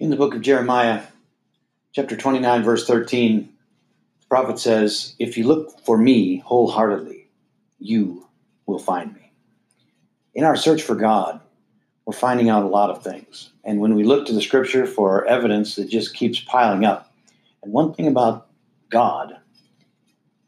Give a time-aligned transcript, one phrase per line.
[0.00, 1.02] In the book of Jeremiah,
[1.92, 3.52] chapter 29, verse 13,
[4.20, 7.28] the prophet says, If you look for me wholeheartedly,
[7.78, 8.26] you
[8.64, 9.30] will find me.
[10.32, 11.42] In our search for God,
[12.06, 13.50] we're finding out a lot of things.
[13.62, 17.12] And when we look to the scripture for evidence, it just keeps piling up.
[17.62, 18.48] And one thing about
[18.88, 19.36] God,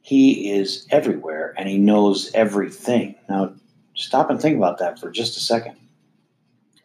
[0.00, 3.16] He is everywhere and He knows everything.
[3.28, 3.52] Now,
[3.94, 5.76] stop and think about that for just a second.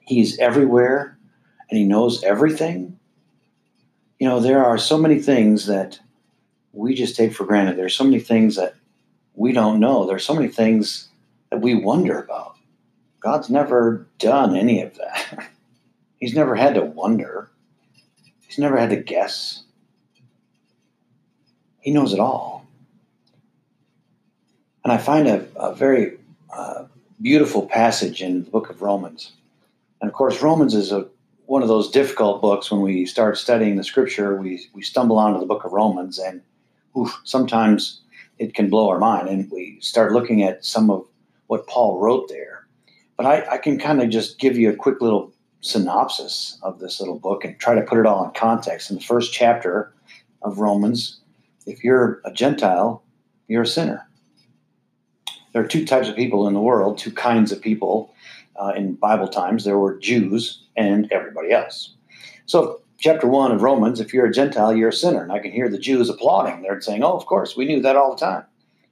[0.02, 1.17] He's everywhere
[1.70, 3.00] and He knows everything.
[4.20, 6.00] You know, there are so many things that
[6.74, 7.78] we just take for granted.
[7.78, 8.76] There's so many things that
[9.34, 10.06] we don't know.
[10.06, 11.10] There's so many things
[11.50, 12.56] that we wonder about.
[13.20, 15.50] God's never done any of that.
[16.20, 17.50] He's never had to wonder.
[18.48, 19.64] He's never had to guess.
[21.80, 22.66] He knows it all.
[24.84, 26.18] And I find a, a very
[26.52, 26.86] uh,
[27.22, 29.34] beautiful passage in the book of Romans.
[30.02, 31.08] And of course, Romans is a,
[31.48, 34.36] one of those difficult books when we start studying the scripture.
[34.36, 36.42] We, we stumble onto the book of Romans, and
[36.96, 38.02] oof, sometimes
[38.38, 39.30] it can blow our mind.
[39.30, 41.08] And we start looking at some of
[41.48, 42.68] what Paul wrote there.
[43.16, 47.00] But I, I can kind of just give you a quick little synopsis of this
[47.00, 48.92] little book and try to put it all in context.
[48.92, 49.94] In the first chapter
[50.42, 51.22] of Romans,
[51.66, 53.02] if you're a Gentile,
[53.48, 54.08] you're a sinner.
[55.54, 58.14] There are two types of people in the world, two kinds of people.
[58.60, 61.94] Uh, in Bible times, there were Jews and everybody else.
[62.46, 65.22] So, chapter one of Romans, if you're a Gentile, you're a sinner.
[65.22, 66.62] And I can hear the Jews applauding.
[66.62, 68.44] They're saying, oh, of course, we knew that all the time.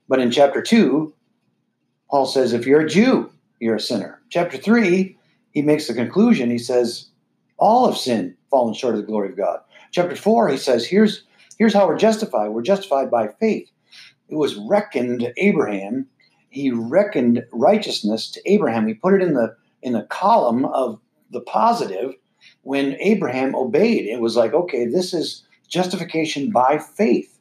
[0.07, 1.13] But in chapter two,
[2.09, 4.21] Paul says, if you're a Jew, you're a sinner.
[4.29, 5.17] Chapter 3,
[5.51, 6.49] he makes the conclusion.
[6.49, 7.07] He says,
[7.57, 9.59] all have sinned, fallen short of the glory of God.
[9.91, 11.23] Chapter 4, he says, here's,
[11.57, 12.49] here's how we're justified.
[12.49, 13.69] We're justified by faith.
[14.29, 16.07] It was reckoned Abraham.
[16.55, 18.87] He reckoned righteousness to Abraham.
[18.87, 22.13] He put it in the in the column of the positive
[22.61, 24.05] when Abraham obeyed.
[24.05, 27.37] It was like, okay, this is justification by faith.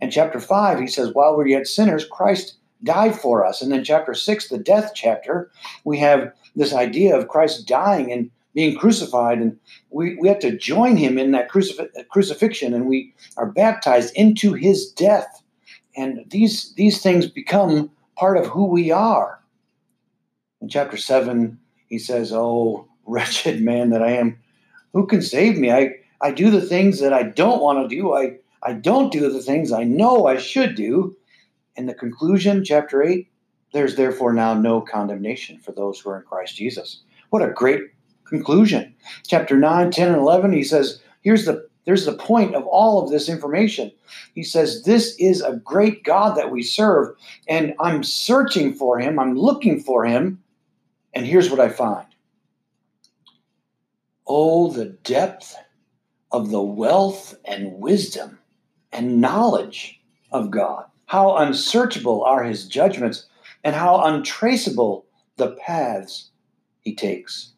[0.00, 3.62] And chapter 5, he says, while we're yet sinners, Christ died for us.
[3.62, 5.50] And then chapter six, the death chapter,
[5.84, 9.58] we have this idea of Christ dying and being crucified, and
[9.90, 14.54] we, we have to join him in that crucif- crucifixion, and we are baptized into
[14.54, 15.42] his death.
[15.94, 19.40] And these these things become part of who we are.
[20.60, 24.38] In chapter seven, he says, Oh, wretched man that I am,
[24.92, 25.70] who can save me?
[25.70, 28.14] I, I do the things that I don't want to do.
[28.14, 31.16] I, I don't do the things I know I should do.
[31.76, 33.28] In the conclusion, chapter 8,
[33.72, 37.02] there's therefore now no condemnation for those who are in Christ Jesus.
[37.30, 37.82] What a great
[38.24, 38.94] conclusion.
[39.26, 43.10] Chapter 9, 10, and 11, he says, here's the there's the point of all of
[43.10, 43.92] this information.
[44.34, 47.16] He says, This is a great God that we serve,
[47.48, 50.42] and I'm searching for him, I'm looking for him,
[51.14, 52.06] and here's what I find.
[54.26, 55.56] Oh, the depth
[56.32, 58.40] of the wealth and wisdom
[58.92, 60.00] and knowledge
[60.32, 60.86] of God.
[61.06, 63.26] How unsearchable are his judgments,
[63.62, 66.30] and how untraceable the paths
[66.80, 67.52] he takes.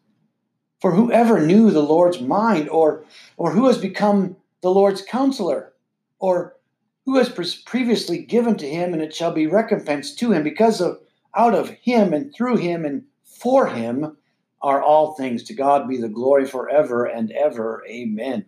[0.81, 3.05] For whoever knew the Lord's mind, or,
[3.37, 5.73] or who has become the Lord's counselor,
[6.21, 6.57] or
[7.05, 7.29] who has
[7.65, 11.01] previously given to him, and it shall be recompensed to him, because of
[11.35, 14.17] out of him and through him and for him
[14.63, 15.43] are all things.
[15.45, 17.85] To God be the glory forever and ever.
[17.89, 18.45] Amen.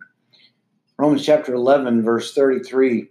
[0.97, 3.09] Romans chapter 11, verse 33,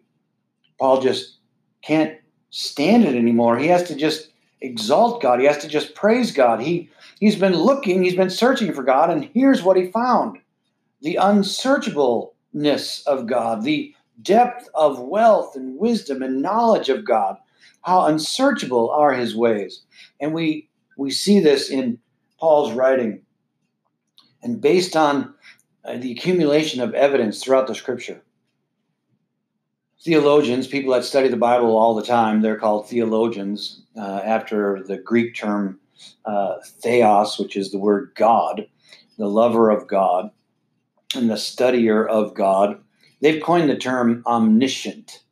[0.78, 1.38] Paul just
[1.82, 2.18] can't
[2.50, 3.58] stand it anymore.
[3.58, 4.28] He has to just
[4.60, 5.40] exalt God.
[5.40, 6.60] He has to just praise God.
[6.60, 10.38] He he's been looking, he's been searching for God, and here's what he found:
[11.00, 17.36] the unsearchableness of God, the depth of wealth and wisdom and knowledge of God.
[17.82, 19.82] How unsearchable are his ways.
[20.20, 21.98] And we we see this in
[22.38, 23.22] Paul's writing.
[24.42, 25.34] And based on
[25.84, 28.22] uh, the accumulation of evidence throughout the scripture,
[30.02, 34.98] theologians, people that study the Bible all the time, they're called theologians uh, after the
[34.98, 35.78] Greek term
[36.24, 38.66] uh, theos, which is the word God,
[39.18, 40.30] the lover of God,
[41.14, 42.80] and the studier of God.
[43.20, 45.22] They've coined the term omniscient.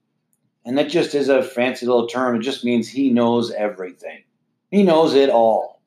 [0.65, 2.37] And that just is a fancy little term.
[2.37, 4.25] It just means he knows everything,
[4.71, 5.81] he knows it all.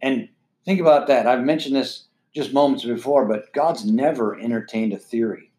[0.00, 0.28] And
[0.64, 1.26] think about that.
[1.26, 5.52] I've mentioned this just moments before, but God's never entertained a theory.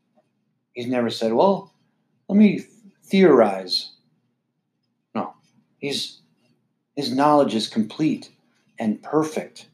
[0.73, 1.73] He's never said, well,
[2.27, 2.65] let me
[3.03, 3.91] theorize.
[5.13, 5.33] No,
[5.77, 6.19] he's
[6.95, 8.29] his knowledge is complete
[8.79, 9.67] and perfect.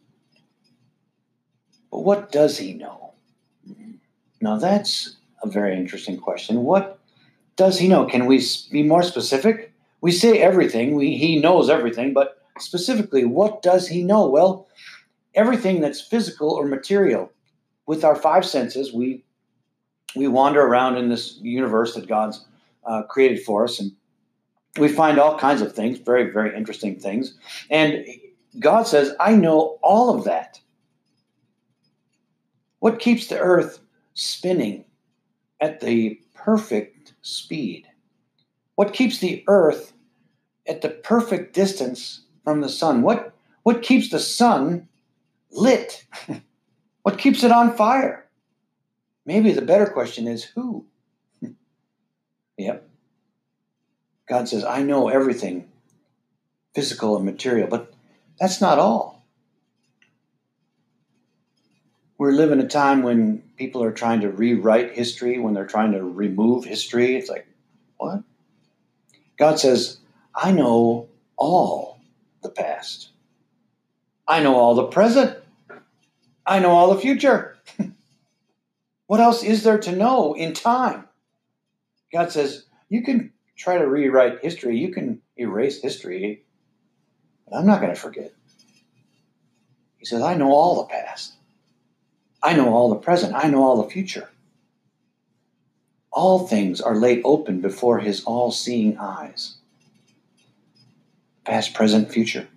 [1.91, 3.13] But what does he know?
[4.41, 6.63] Now that's a very interesting question.
[6.63, 6.99] What
[7.55, 8.05] does he know?
[8.05, 9.73] Can we be more specific?
[10.01, 14.27] We say everything, we, he knows everything, but specifically, what does he know?
[14.27, 14.67] Well,
[15.35, 17.31] everything that's physical or material.
[17.85, 19.23] With our five senses, we
[20.15, 22.45] we wander around in this universe that God's
[22.85, 23.91] uh, created for us, and
[24.77, 27.37] we find all kinds of things, very, very interesting things.
[27.69, 28.05] And
[28.57, 30.59] God says, I know all of that.
[32.79, 33.79] What keeps the earth
[34.13, 34.85] spinning
[35.59, 37.87] at the perfect speed?
[38.75, 39.93] What keeps the earth
[40.67, 43.01] at the perfect distance from the sun?
[43.01, 44.87] What, what keeps the sun
[45.51, 46.05] lit?
[47.03, 48.25] what keeps it on fire?
[49.25, 50.85] Maybe the better question is who?
[52.57, 52.89] yep.
[54.27, 55.69] God says, I know everything
[56.73, 57.93] physical and material, but
[58.39, 59.25] that's not all.
[62.17, 65.93] We live in a time when people are trying to rewrite history, when they're trying
[65.93, 67.15] to remove history.
[67.15, 67.47] It's like,
[67.97, 68.23] what?
[69.37, 69.99] God says,
[70.35, 71.07] I know
[71.37, 71.99] all
[72.43, 73.09] the past.
[74.27, 75.37] I know all the present.
[76.45, 77.57] I know all the future.
[79.07, 81.05] What else is there to know in time?
[82.13, 86.43] God says, you can try to rewrite history, you can erase history,
[87.53, 88.33] I'm not going to forget.
[89.97, 91.33] He says, I know all the past.
[92.41, 93.35] I know all the present.
[93.35, 94.29] I know all the future.
[96.11, 99.57] All things are laid open before his all seeing eyes
[101.45, 102.47] past, present, future.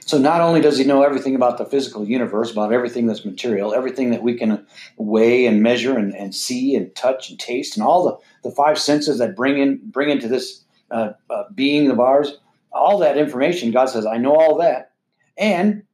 [0.00, 3.74] So not only does he know everything about the physical universe, about everything that's material,
[3.74, 4.64] everything that we can
[4.96, 8.78] weigh and measure and, and see and touch and taste, and all the, the five
[8.78, 12.38] senses that bring in bring into this uh, uh, being of ours,
[12.72, 14.92] all that information, God says, I know all that.
[15.36, 15.84] And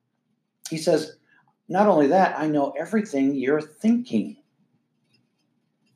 [0.70, 1.16] he says,
[1.68, 4.36] not only that, I know everything you're thinking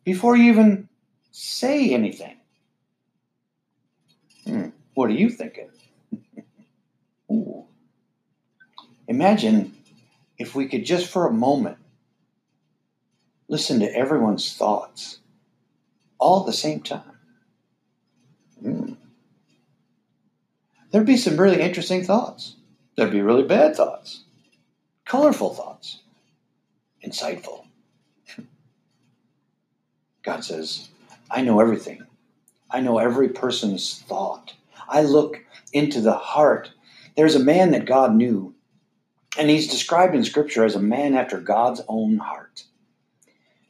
[0.04, 0.88] before you even
[1.30, 2.36] say anything.
[4.44, 5.70] Hmm, what are you thinking?
[7.30, 7.64] Ooh.
[9.08, 9.74] Imagine
[10.38, 11.78] if we could just for a moment
[13.48, 15.18] listen to everyone's thoughts
[16.18, 17.18] all at the same time.
[20.92, 22.56] There'd be some really interesting thoughts.
[22.96, 24.24] There'd be really bad thoughts,
[25.06, 26.00] colorful thoughts,
[27.04, 27.64] insightful.
[30.22, 30.88] God says,
[31.30, 32.04] I know everything.
[32.70, 34.54] I know every person's thought.
[34.88, 35.40] I look
[35.72, 36.70] into the heart.
[37.16, 38.54] There's a man that God knew
[39.38, 42.64] and he's described in Scripture as a man after God's own heart.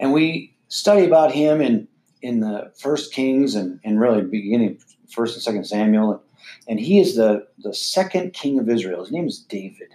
[0.00, 1.88] And we study about him in,
[2.20, 4.80] in the First Kings and, and really beginning
[5.10, 6.22] First and Second Samuel.
[6.68, 9.00] And he is the, the second king of Israel.
[9.00, 9.88] His name is David.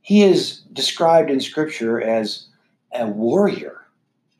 [0.00, 2.46] He is described in Scripture as
[2.92, 3.80] a warrior,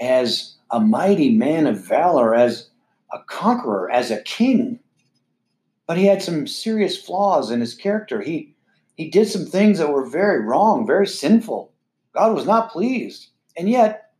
[0.00, 2.69] as a mighty man of valor, as
[3.12, 4.79] a conqueror, as a king.
[5.87, 8.20] But he had some serious flaws in his character.
[8.20, 8.55] He
[8.96, 11.73] he did some things that were very wrong, very sinful.
[12.14, 13.29] God was not pleased.
[13.56, 14.12] And yet,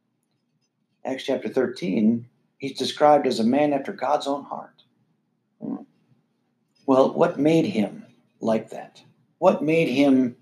[1.05, 2.27] Acts chapter 13,
[2.59, 4.74] he's described as a man after God's own heart.
[6.87, 8.05] Well, what made him
[8.41, 9.03] like that?
[9.39, 10.37] What made him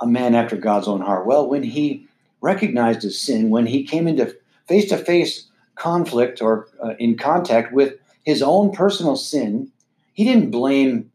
[0.00, 1.26] a man after God's own heart?
[1.26, 2.06] Well, when he
[2.40, 4.34] recognized his sin, when he came into
[4.66, 9.70] face to face conflict or uh, in contact with his own personal sin,
[10.12, 11.10] he didn't blame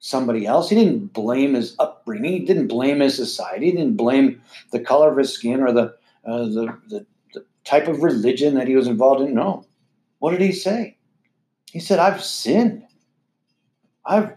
[0.00, 0.68] somebody else.
[0.68, 2.32] He didn't blame his upbringing.
[2.32, 3.66] He didn't blame his society.
[3.66, 5.94] He didn't blame the color of his skin or the,
[6.24, 9.34] uh, the, the, the type of religion that he was involved in.
[9.34, 9.64] No.
[10.18, 10.96] What did he say?
[11.70, 12.84] He said, I've sinned.
[14.08, 14.32] I've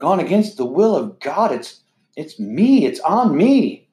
[0.00, 1.52] gone against the will of God.
[1.52, 1.80] It's,
[2.16, 2.84] it's me.
[2.84, 3.88] It's on me.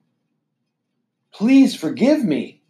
[1.31, 2.63] Please forgive me.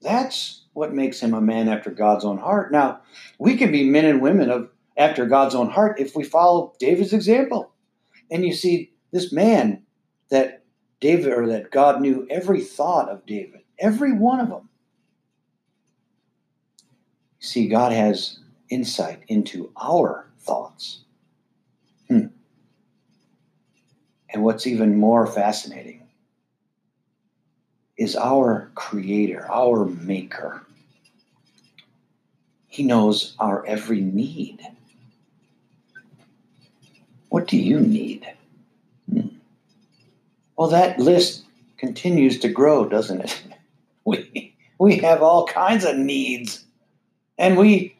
[0.00, 2.72] That's what makes him a man after God's own heart.
[2.72, 3.00] Now,
[3.38, 7.12] we can be men and women of after God's own heart if we follow David's
[7.12, 7.72] example.
[8.30, 9.82] And you see, this man
[10.30, 10.64] that
[11.00, 14.68] David or that God knew every thought of David, every one of them.
[17.40, 18.38] See, God has
[18.70, 21.02] insight into our thoughts.
[22.08, 22.26] Hmm.
[24.32, 26.02] And what's even more fascinating
[27.98, 30.64] is our creator, our maker.
[32.66, 34.60] He knows our every need.
[37.28, 38.26] What do you need?
[39.10, 39.28] Hmm.
[40.56, 41.44] Well, that list
[41.76, 43.42] continues to grow, doesn't it?
[44.04, 46.64] We, we have all kinds of needs,
[47.38, 47.94] and we,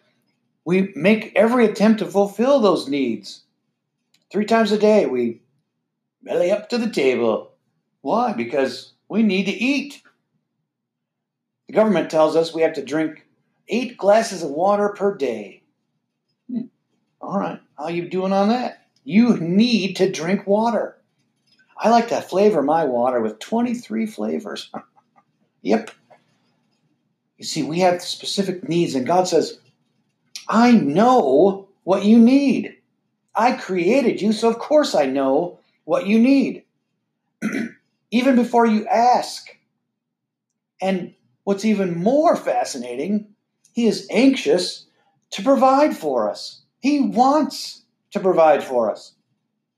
[0.64, 3.42] we make every attempt to fulfill those needs.
[4.32, 5.41] Three times a day, we
[6.22, 7.52] belly up to the table.
[8.00, 8.32] Why?
[8.32, 10.02] Because we need to eat.
[11.68, 13.26] The government tells us we have to drink
[13.68, 15.62] eight glasses of water per day.
[16.50, 16.62] Hmm.
[17.20, 18.86] All right, how you doing on that?
[19.04, 20.96] You need to drink water.
[21.76, 24.70] I like to flavor my water with 23 flavors.
[25.62, 25.90] yep.
[27.38, 29.58] You see, we have specific needs, and God says,
[30.48, 32.76] I know what you need.
[33.34, 36.64] I created you, so of course I know what you need.
[38.12, 39.48] even before you ask.
[40.80, 43.34] And what's even more fascinating,
[43.72, 44.86] he is anxious
[45.30, 46.60] to provide for us.
[46.80, 49.14] He wants to provide for us.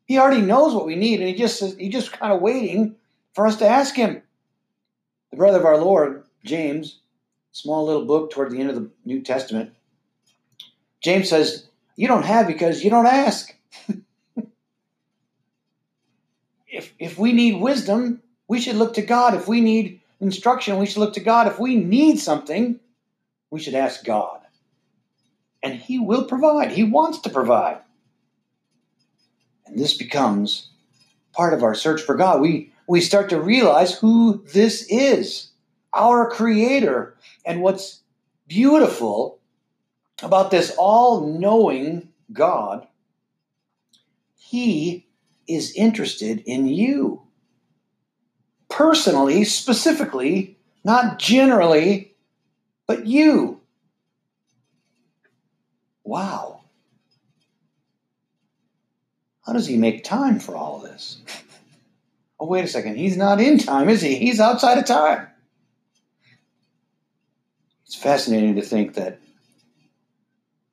[0.06, 2.96] He already knows what we need, and he just he's just kind of waiting
[3.34, 4.23] for us to ask him.
[5.30, 7.00] The brother of our Lord, James,
[7.52, 9.73] small little book toward the end of the New Testament,
[11.00, 13.54] James says, You don't have because you don't ask.
[16.75, 19.35] if if we need wisdom, we should look to God.
[19.35, 21.47] If we need instruction, we should look to God.
[21.47, 22.81] If we need something,
[23.50, 24.40] we should ask God.
[25.62, 26.73] And He will provide.
[26.73, 27.78] He wants to provide.
[29.66, 30.71] And this becomes
[31.33, 32.40] part of our search for God.
[32.40, 35.50] We, we start to realize who this is
[35.95, 37.16] our Creator.
[37.47, 38.00] And what's
[38.47, 39.38] beautiful
[40.23, 42.87] about this all knowing God,
[44.37, 45.07] He
[45.46, 47.22] is interested in you
[48.68, 52.14] personally, specifically, not generally,
[52.86, 53.60] but you.
[56.02, 56.62] Wow.
[59.46, 61.22] How does he make time for all of this?
[62.40, 62.96] Oh, wait a second.
[62.96, 64.16] He's not in time, is he?
[64.16, 65.28] He's outside of time.
[67.86, 69.20] It's fascinating to think that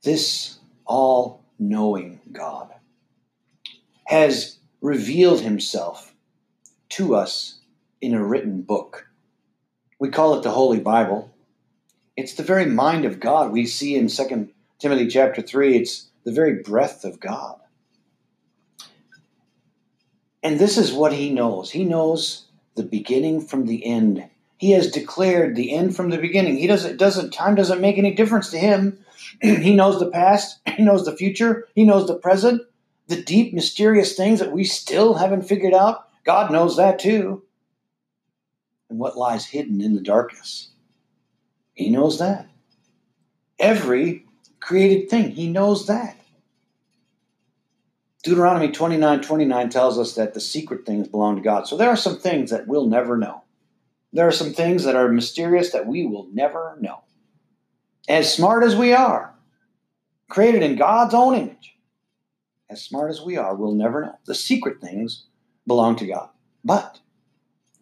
[0.03, 2.73] this all knowing God
[4.05, 6.13] has revealed himself
[6.89, 7.59] to us
[8.01, 9.07] in a written book.
[9.99, 11.31] We call it the Holy Bible.
[12.17, 13.51] It's the very mind of God.
[13.51, 17.59] We see in 2 Timothy chapter 3, it's the very breath of God.
[20.43, 21.71] And this is what he knows.
[21.71, 22.45] He knows
[22.75, 24.27] the beginning from the end.
[24.57, 26.57] He has declared the end from the beginning.
[26.57, 29.03] He doesn't doesn't time doesn't make any difference to him.
[29.41, 32.61] he knows the past, he knows the future, he knows the present,
[33.07, 36.07] the deep mysterious things that we still haven't figured out.
[36.23, 37.43] God knows that too
[38.91, 40.69] and what lies hidden in the darkness.
[41.73, 42.47] He knows that.
[43.57, 44.25] Every
[44.59, 46.17] created thing, he knows that.
[48.23, 51.67] Deuteronomy 29 29 tells us that the secret things belong to God.
[51.67, 53.41] So there are some things that we'll never know.
[54.13, 56.99] There are some things that are mysterious that we will never know.
[58.07, 59.33] As smart as we are,
[60.29, 61.77] created in God's own image,
[62.71, 64.17] as smart as we are, we'll never know.
[64.25, 65.25] The secret things
[65.67, 66.29] belong to God.
[66.63, 66.99] But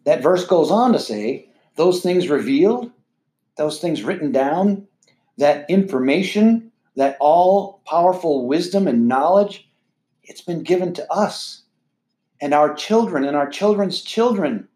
[0.04, 2.90] that verse goes on to say, those things revealed,
[3.56, 4.88] those things written down,
[5.38, 9.68] that information, that all powerful wisdom and knowledge,
[10.24, 11.62] it's been given to us
[12.40, 14.66] and our children and our children's children.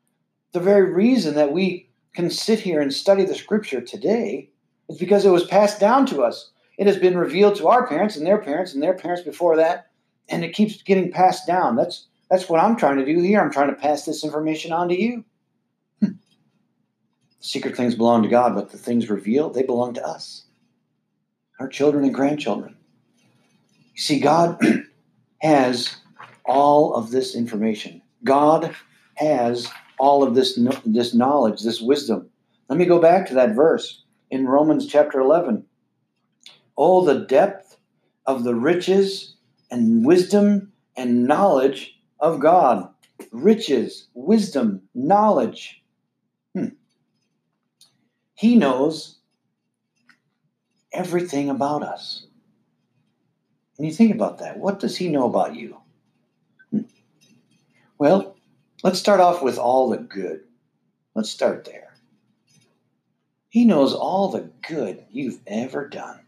[0.52, 4.50] The very reason that we can sit here and study the scripture today
[4.88, 6.50] is because it was passed down to us.
[6.78, 9.90] It has been revealed to our parents and their parents and their parents before that,
[10.28, 11.76] and it keeps getting passed down.
[11.76, 13.40] That's that's what I'm trying to do here.
[13.40, 15.24] I'm trying to pass this information on to you.
[16.00, 16.12] Hmm.
[17.40, 20.44] Secret things belong to God, but the things revealed, they belong to us,
[21.60, 22.76] our children and grandchildren.
[23.94, 24.58] You see, God
[25.42, 25.96] has
[26.44, 28.02] all of this information.
[28.24, 28.74] God
[29.16, 32.28] has all of this, this knowledge, this wisdom.
[32.68, 35.64] Let me go back to that verse in Romans chapter 11.
[36.76, 37.76] Oh, the depth
[38.26, 39.33] of the riches
[39.74, 42.88] and wisdom and knowledge of God,
[43.32, 45.82] riches, wisdom, knowledge.
[46.54, 46.68] Hmm.
[48.34, 49.18] He knows
[50.92, 52.26] everything about us.
[53.76, 54.58] And you think about that.
[54.58, 55.76] What does he know about you?
[56.70, 56.82] Hmm.
[57.98, 58.36] Well,
[58.84, 60.44] let's start off with all the good.
[61.16, 61.94] Let's start there.
[63.48, 66.23] He knows all the good you've ever done.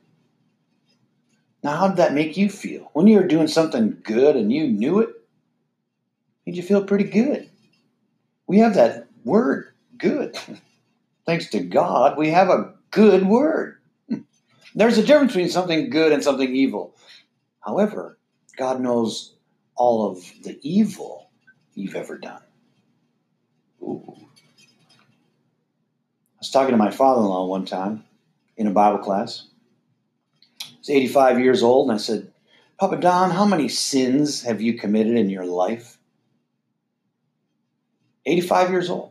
[1.66, 2.90] Now, how did that make you feel?
[2.92, 5.08] When you were doing something good and you knew it,
[6.46, 7.50] made you feel pretty good.
[8.46, 10.38] We have that word, good.
[11.26, 13.78] Thanks to God, we have a good word.
[14.76, 16.94] There's a difference between something good and something evil.
[17.58, 18.16] However,
[18.56, 19.34] God knows
[19.74, 21.30] all of the evil
[21.74, 22.42] you've ever done.
[23.82, 24.04] Ooh.
[24.16, 24.20] I
[26.38, 28.04] was talking to my father in law one time
[28.56, 29.48] in a Bible class.
[30.86, 32.30] Was 85 years old, and I said,
[32.78, 35.98] Papa Don, how many sins have you committed in your life?
[38.24, 39.10] 85 years old.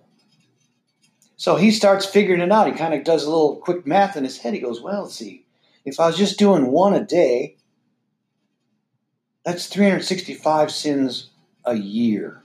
[1.36, 2.68] So he starts figuring it out.
[2.68, 4.54] He kind of does a little quick math in his head.
[4.54, 5.46] He goes, Well, see.
[5.84, 7.58] If I was just doing one a day,
[9.44, 11.30] that's 365 sins
[11.66, 12.42] a year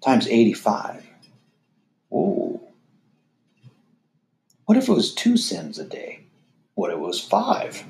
[0.00, 1.06] times 85.
[2.12, 2.60] Ooh.
[4.64, 6.25] What if it was two sins a day?
[6.76, 7.82] What it was five?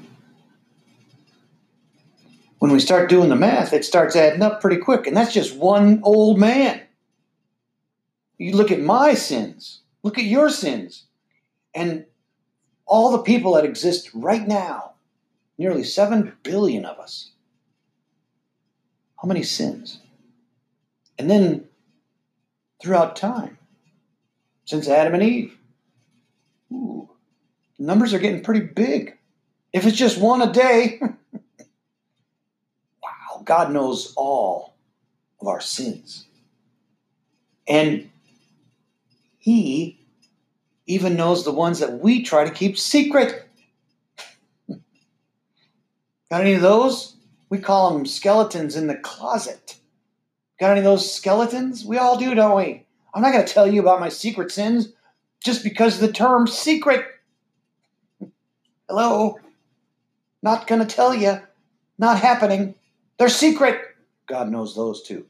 [2.61, 5.57] When we start doing the math, it starts adding up pretty quick, and that's just
[5.57, 6.83] one old man.
[8.39, 11.07] You look at my sins, look at your sins,
[11.75, 12.07] and
[12.87, 14.93] all the people that exist right now,
[15.59, 17.33] nearly 7 billion of us.
[19.21, 19.99] How many sins?
[21.19, 21.65] And then
[22.81, 23.59] throughout time,
[24.65, 25.59] since Adam and Eve,
[26.71, 27.11] ooh,
[27.79, 29.17] numbers are getting pretty big.
[29.73, 30.99] If it's just one a day,
[33.03, 34.75] wow, God knows all
[35.41, 36.27] of our sins.
[37.69, 38.11] And
[39.39, 40.01] He
[40.87, 43.49] even knows the ones that we try to keep secret.
[46.31, 47.17] Got any of those?
[47.49, 49.77] We call them skeletons in the closet.
[50.59, 51.85] Got any of those skeletons?
[51.85, 52.85] We all do, don't we?
[53.15, 54.89] I'm not going to tell you about my secret sins
[55.43, 57.05] just because of the term secret.
[58.89, 59.39] Hello?
[60.43, 61.41] Not to tell you.
[61.99, 62.75] Not happening.
[63.19, 63.81] They're secret.
[64.27, 65.27] God knows those too.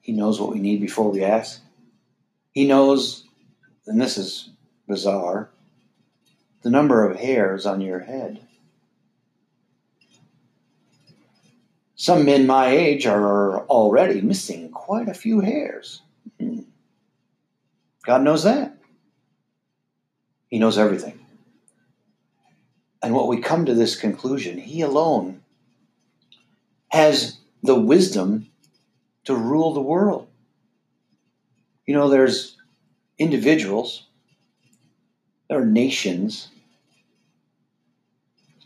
[0.00, 1.60] He knows what we need before we ask.
[2.52, 3.24] He knows,
[3.86, 4.50] and this is
[4.86, 5.48] bizarre,
[6.62, 8.40] the number of hairs on your head.
[11.96, 16.02] Some men my age are already missing quite a few hairs.
[16.38, 16.60] Hmm.
[18.04, 18.73] God knows that.
[20.54, 21.18] He knows everything.
[23.02, 25.40] And what we come to this conclusion, He alone
[26.90, 28.46] has the wisdom
[29.24, 30.28] to rule the world.
[31.86, 32.56] You know, there's
[33.18, 34.04] individuals,
[35.48, 36.50] there are nations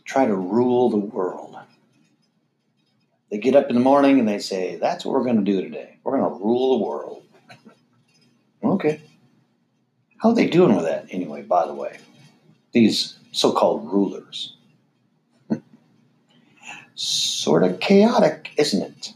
[0.05, 1.57] try to rule the world.
[3.31, 5.63] They get up in the morning and they say, That's what we're going to do
[5.63, 5.97] today.
[6.03, 7.23] We're going to rule the world.
[8.63, 9.01] okay.
[10.19, 11.97] How are they doing with that anyway, by the way?
[12.73, 14.55] These so called rulers.
[16.95, 19.13] sort of chaotic, isn't it?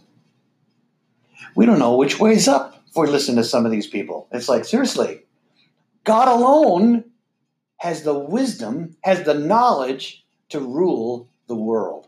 [1.55, 4.27] We don't know which way's up if we listen to some of these people.
[4.31, 5.21] It's like, seriously,
[6.03, 7.03] God alone
[7.77, 12.07] has the wisdom, has the knowledge to rule the world.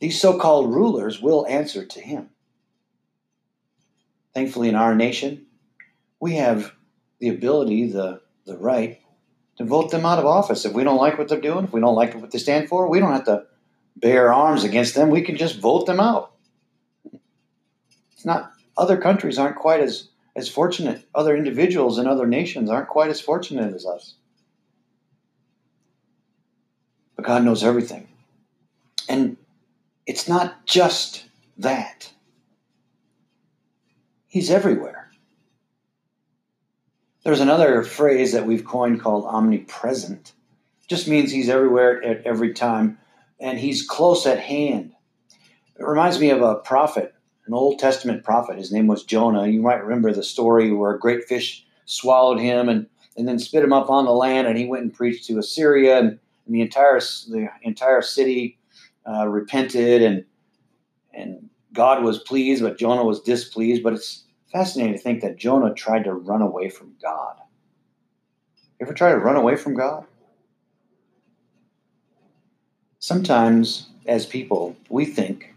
[0.00, 2.30] These so called rulers will answer to him.
[4.34, 5.46] Thankfully, in our nation,
[6.20, 6.72] we have
[7.18, 9.00] the ability, the, the right
[9.56, 10.64] to vote them out of office.
[10.64, 12.88] If we don't like what they're doing, if we don't like what they stand for,
[12.88, 13.44] we don't have to
[13.96, 15.10] bear arms against them.
[15.10, 16.32] We can just vote them out.
[18.12, 21.04] It's not other countries aren't quite as as fortunate.
[21.14, 24.14] Other individuals in other nations aren't quite as fortunate as us.
[27.16, 28.06] But God knows everything.
[29.08, 29.36] And
[30.06, 31.24] it's not just
[31.58, 32.12] that.
[34.28, 34.97] He's everywhere.
[37.24, 40.32] There's another phrase that we've coined called omnipresent.
[40.82, 42.98] It Just means he's everywhere at every time
[43.40, 44.92] and he's close at hand.
[45.78, 47.14] It reminds me of a prophet
[47.48, 48.58] an Old Testament prophet.
[48.58, 49.46] His name was Jonah.
[49.46, 53.64] You might remember the story where a great fish swallowed him and, and then spit
[53.64, 56.60] him up on the land, and he went and preached to Assyria, and, and the
[56.60, 58.58] entire the entire city
[59.08, 60.24] uh, repented, and
[61.14, 63.82] and God was pleased, but Jonah was displeased.
[63.82, 67.36] But it's fascinating to think that Jonah tried to run away from God.
[68.78, 70.04] You ever try to run away from God?
[73.00, 75.54] Sometimes, as people, we think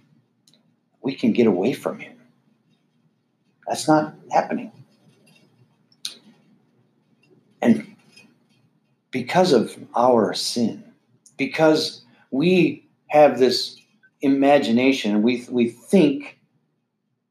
[1.02, 2.16] we can get away from him.
[3.68, 4.72] That's not happening.
[7.62, 7.96] And
[9.12, 10.84] because of our sin,
[11.38, 13.78] because we have this
[14.22, 16.38] imagination, we, we think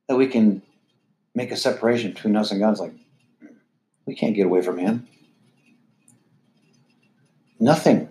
[0.09, 0.63] that we can
[1.35, 2.73] make a separation between us and God.
[2.73, 2.95] It's like,
[4.07, 5.07] we can't get away from Him.
[7.59, 8.09] Nothing.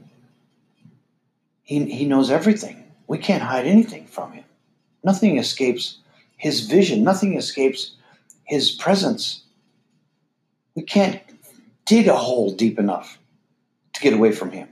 [1.64, 2.84] He, he knows everything.
[3.08, 4.46] We can't hide anything from Him.
[5.04, 5.98] Nothing escapes
[6.40, 7.96] his vision, nothing escapes
[8.46, 9.44] his presence.
[10.74, 11.22] We can't
[11.86, 13.20] dig a hole deep enough
[13.94, 14.70] to get away from him.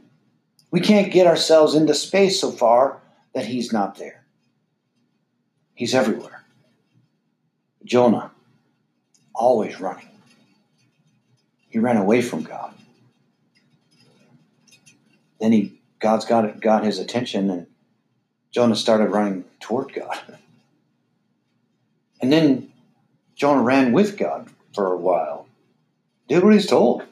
[0.71, 3.01] We can't get ourselves into space so far
[3.33, 4.25] that he's not there.
[5.75, 6.45] He's everywhere.
[7.83, 8.31] Jonah,
[9.37, 10.09] always running.
[11.69, 12.73] He ran away from God.
[15.39, 17.67] Then he God's got got his attention and
[18.51, 20.17] Jonah started running toward God.
[22.19, 22.71] And then
[23.35, 25.47] Jonah ran with God for a while,
[26.27, 27.03] did what he's told.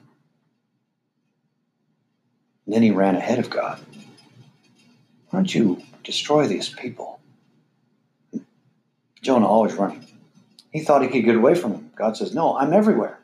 [2.65, 3.79] And then he ran ahead of God.
[5.29, 7.19] Why don't you destroy these people?
[9.21, 10.05] Jonah always running.
[10.75, 11.91] He thought he could get away from him.
[11.95, 13.17] God says, No, I'm everywhere.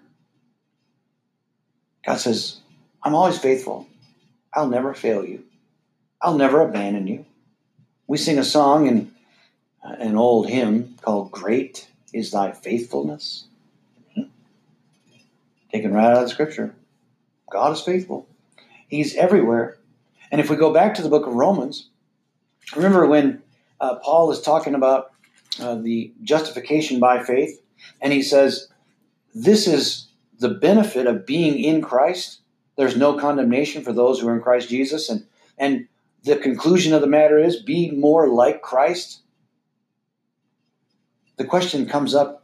[2.05, 2.61] God says,
[3.03, 3.89] I'm always faithful.
[4.53, 5.43] I'll never fail you.
[6.21, 7.25] I'll never abandon you.
[8.07, 9.11] We sing a song in
[9.83, 13.47] uh, an old hymn called Great is Thy Faithfulness.
[15.73, 16.73] Taken right out of the scripture.
[17.49, 18.29] God is faithful.
[18.87, 19.77] He's everywhere.
[20.31, 21.89] And if we go back to the book of Romans,
[22.77, 23.43] remember when
[23.81, 25.10] uh, Paul is talking about
[25.59, 27.61] uh, the justification by faith,
[28.01, 28.67] and he says,
[29.33, 30.07] This is
[30.39, 32.39] the benefit of being in Christ.
[32.77, 35.09] There's no condemnation for those who are in Christ Jesus.
[35.09, 35.25] And,
[35.57, 35.87] and
[36.23, 39.21] the conclusion of the matter is be more like Christ.
[41.37, 42.41] The question comes up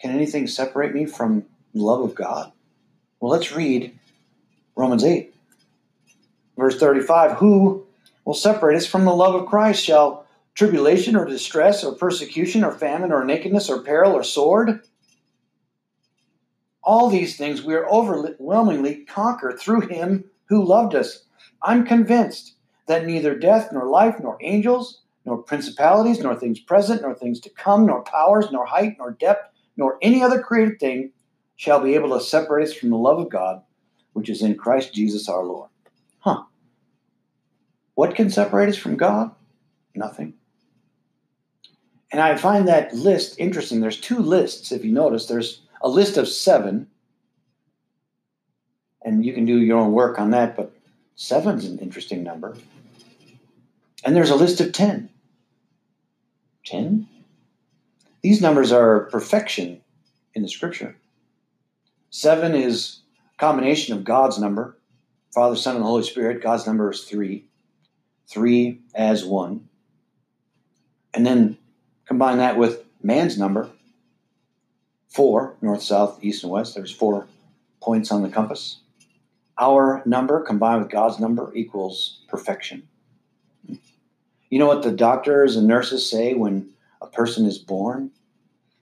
[0.00, 2.52] can anything separate me from the love of God?
[3.20, 3.98] Well, let's read
[4.76, 5.34] Romans 8,
[6.58, 7.38] verse 35.
[7.38, 7.86] Who
[8.24, 9.82] will separate us from the love of Christ?
[9.82, 10.23] Shall
[10.54, 14.80] tribulation or distress or persecution or famine or nakedness or peril or sword?
[16.82, 21.24] All these things we are overwhelmingly conquered through him who loved us.
[21.62, 22.54] I'm convinced
[22.86, 27.50] that neither death nor life nor angels nor principalities nor things present nor things to
[27.50, 31.10] come nor powers nor height nor depth nor any other created thing
[31.56, 33.62] shall be able to separate us from the love of God
[34.12, 35.70] which is in Christ Jesus our Lord.
[36.20, 36.44] Huh.
[37.94, 39.30] What can separate us from God?
[39.94, 40.34] Nothing.
[42.14, 43.80] And I find that list interesting.
[43.80, 45.26] There's two lists, if you notice.
[45.26, 46.86] There's a list of seven,
[49.04, 50.72] and you can do your own work on that, but
[51.16, 52.56] seven's an interesting number.
[54.04, 55.10] And there's a list of 10.
[56.64, 57.08] 10?
[58.22, 59.80] These numbers are perfection
[60.34, 60.96] in the scripture.
[62.10, 63.00] Seven is
[63.34, 64.78] a combination of God's number,
[65.32, 66.44] Father, Son, and Holy Spirit.
[66.44, 67.46] God's number is three.
[68.28, 69.68] Three as one.
[71.12, 71.58] And then
[72.14, 73.68] combine that with man's number,
[75.08, 76.76] four, north, south, east, and west.
[76.76, 77.26] There's four
[77.82, 78.78] points on the compass.
[79.58, 82.86] Our number combined with God's number equals perfection.
[83.66, 86.70] You know what the doctors and nurses say when
[87.02, 88.12] a person is born?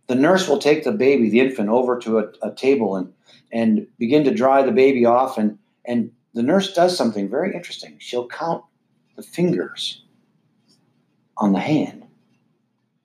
[0.08, 3.14] The nurse will take the baby, the infant, over to a, a table and,
[3.50, 5.38] and begin to dry the baby off.
[5.38, 7.96] And, and the nurse does something very interesting.
[7.98, 8.62] She'll count
[9.16, 10.02] the fingers
[11.38, 12.02] on the hand.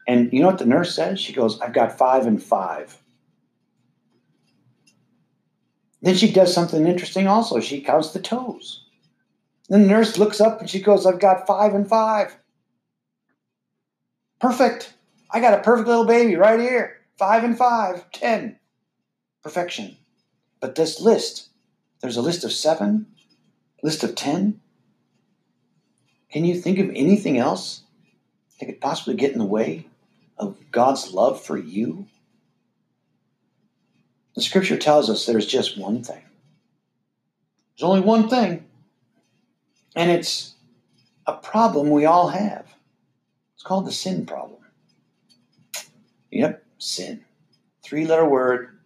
[0.07, 1.19] And you know what the nurse says?
[1.19, 2.97] She goes, I've got five and five.
[6.01, 7.59] Then she does something interesting also.
[7.59, 8.85] She counts the toes.
[9.67, 12.37] Then the nurse looks up and she goes, I've got five and five.
[14.39, 14.93] Perfect.
[15.29, 17.01] I got a perfect little baby right here.
[17.17, 18.57] Five and five, ten.
[19.43, 19.97] Perfection.
[20.61, 21.49] But this list,
[22.01, 23.07] there's a list of seven,
[23.83, 24.61] list of ten.
[26.31, 27.81] Can you think of anything else
[28.59, 29.87] that could possibly get in the way
[30.37, 32.07] of God's love for you?
[34.35, 36.21] The scripture tells us there's just one thing.
[37.77, 38.65] There's only one thing.
[39.95, 40.53] And it's
[41.25, 42.65] a problem we all have.
[43.55, 44.59] It's called the sin problem.
[46.31, 47.25] Yep, sin.
[47.83, 48.77] Three letter word.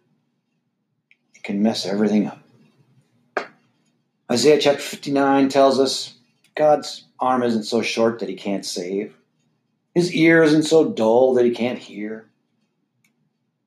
[1.34, 2.38] It can mess everything up.
[4.30, 6.14] Isaiah chapter 59 tells us
[6.54, 9.14] God's arm isn't so short that he can't save.
[9.94, 12.28] His ear isn't so dull that he can't hear.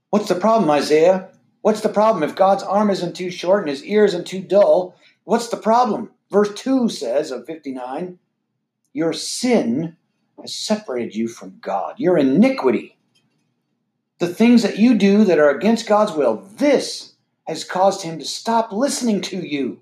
[0.10, 1.30] What's the problem, Isaiah?
[1.62, 2.24] What's the problem?
[2.24, 6.12] If God's arm isn't too short and his ear isn't too dull, what's the problem?
[6.32, 8.18] Verse 2 says of 59
[8.94, 9.98] Your sin
[10.40, 11.96] has separated you from God.
[12.00, 12.98] Your iniquity,
[14.20, 18.26] the things that you do that are against God's will, this has caused him to
[18.26, 19.82] stop listening to you.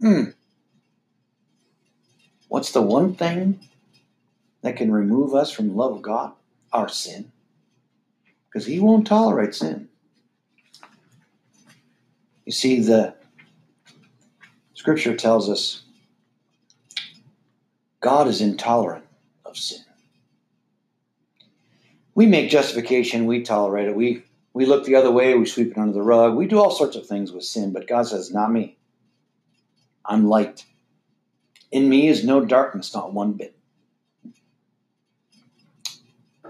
[0.00, 0.24] Hmm.
[2.48, 3.60] What's the one thing
[4.62, 6.32] that can remove us from the love of God?
[6.72, 7.32] Our sin.
[8.48, 9.88] Because he won't tolerate sin.
[12.44, 13.14] You see, the
[14.74, 15.82] scripture tells us
[18.00, 19.04] God is intolerant
[19.44, 19.80] of sin.
[22.14, 25.78] We make justification, we tolerate it, we, we look the other way, we sweep it
[25.78, 28.50] under the rug, we do all sorts of things with sin, but God says, Not
[28.50, 28.78] me.
[30.06, 30.64] I'm light.
[31.70, 33.57] In me is no darkness, not one bit.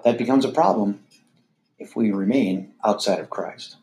[0.05, 1.01] That becomes a problem
[1.79, 3.77] if we remain outside of Christ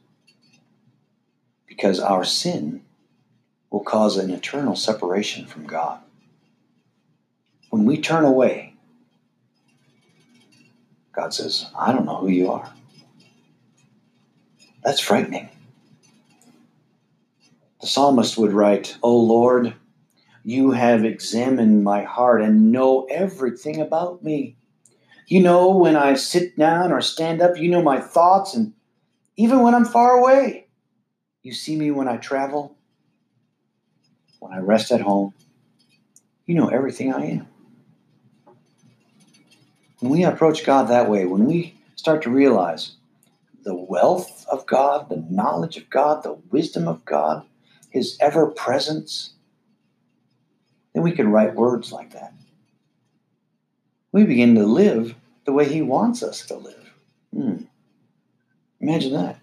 [1.68, 2.84] because our sin
[3.70, 6.00] will cause an eternal separation from God.
[7.70, 8.76] When we turn away,
[11.12, 12.74] God says, I don't know who you are.
[14.84, 15.50] That's frightening.
[17.82, 19.74] The psalmist would write, O Lord,
[20.44, 24.56] you have examined my heart and know everything about me.
[25.28, 28.74] You know when I sit down or stand up, you know my thoughts, and
[29.38, 30.68] even when I'm far away.
[31.42, 32.76] You see me when I travel
[34.46, 35.34] when I rest at home,
[36.46, 37.48] you know everything I am.
[40.00, 42.92] When we approach God that way, when we start to realize
[43.64, 47.44] the wealth of God, the knowledge of God, the wisdom of God,
[47.90, 49.34] His ever presence,
[50.94, 52.32] then we can write words like that.
[54.16, 56.94] We begin to live the way He wants us to live.
[57.34, 57.64] Hmm.
[58.80, 59.42] Imagine that.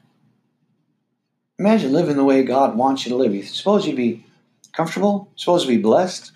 [1.58, 3.34] Imagine living the way God wants you to live.
[3.34, 4.24] You suppose you'd be
[4.72, 5.30] comfortable?
[5.36, 6.32] Supposed to be blessed?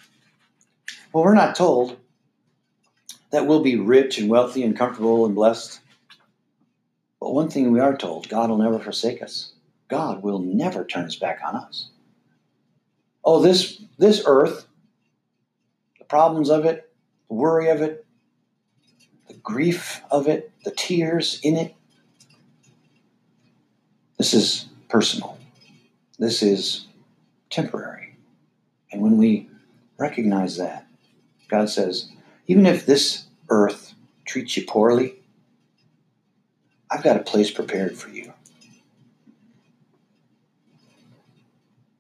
[1.15, 1.97] Well, we're not told
[3.31, 5.81] that we'll be rich and wealthy and comfortable and blessed.
[7.19, 9.55] But one thing we are told God will never forsake us.
[9.89, 11.89] God will never turn his back on us.
[13.25, 14.67] Oh, this, this earth,
[15.99, 16.93] the problems of it,
[17.31, 18.06] the worry of it,
[19.29, 21.75] the grief of it, the tears in it,
[24.19, 25.39] this is personal.
[26.19, 26.87] This is
[27.51, 28.17] temporary.
[28.91, 29.49] And when we
[29.99, 30.87] recognize that,
[31.49, 32.11] God says,
[32.47, 35.17] even if this earth treats you poorly,
[36.91, 38.33] I've got a place prepared for you.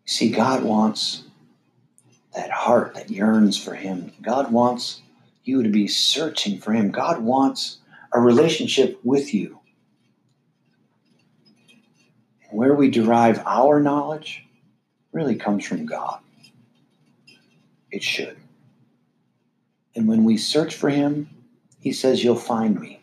[0.05, 1.25] See, God wants
[2.35, 4.13] that heart that yearns for Him.
[4.23, 5.03] God wants
[5.47, 6.91] you to be searching for Him.
[6.91, 7.79] God wants
[8.13, 9.61] a relationship with you.
[12.51, 14.45] Where we derive our knowledge
[15.13, 16.21] really comes from God.
[17.91, 18.37] It should.
[19.95, 21.29] And when we search for Him,
[21.81, 23.03] He says, You'll find me.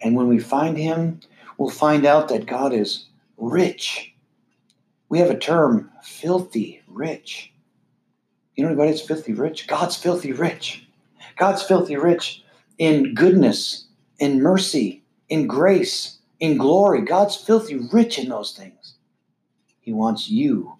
[0.00, 1.20] And when we find Him,
[1.56, 4.14] we'll find out that God is rich.
[5.08, 7.52] We have a term, filthy rich.
[8.54, 9.66] You know anybody that's filthy rich?
[9.68, 10.87] God's filthy rich.
[11.38, 12.42] God's filthy rich
[12.78, 13.86] in goodness,
[14.18, 17.02] in mercy, in grace, in glory.
[17.02, 18.94] God's filthy rich in those things.
[19.80, 20.74] He wants you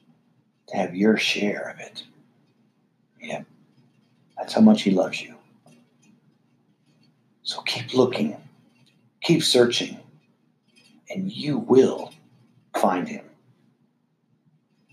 [0.66, 2.02] to have your share of it.
[3.22, 3.42] Yeah,
[4.36, 5.34] that's how much He loves you.
[7.42, 8.36] So keep looking,
[9.22, 9.98] keep searching,
[11.08, 12.12] and you will
[12.76, 13.24] find Him.